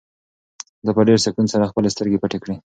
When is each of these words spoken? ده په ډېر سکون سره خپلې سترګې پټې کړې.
ده 0.85 0.91
په 0.97 1.01
ډېر 1.07 1.19
سکون 1.25 1.45
سره 1.53 1.69
خپلې 1.71 1.89
سترګې 1.93 2.21
پټې 2.23 2.39
کړې. 2.43 2.55